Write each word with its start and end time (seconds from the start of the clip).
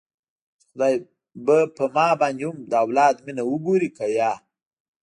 چې 0.59 0.67
خداى 0.71 0.93
به 1.45 1.57
په 1.77 1.85
ما 1.95 2.07
باندې 2.21 2.43
هم 2.47 2.57
د 2.71 2.73
اولاد 2.83 3.15
مينه 3.25 3.43
وګوري 3.49 3.89
که 3.97 4.05
يه. 4.17 4.31